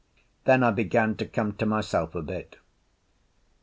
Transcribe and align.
Then 0.45 0.63
I 0.63 0.71
began 0.71 1.13
to 1.17 1.27
come 1.27 1.53
to 1.57 1.65
myself 1.67 2.15
a 2.15 2.23
bit. 2.23 2.55